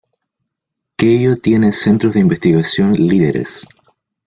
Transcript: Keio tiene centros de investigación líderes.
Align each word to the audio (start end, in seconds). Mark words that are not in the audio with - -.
Keio 0.97 1.35
tiene 1.37 1.71
centros 1.71 2.13
de 2.13 2.21
investigación 2.21 2.93
líderes. 2.93 3.63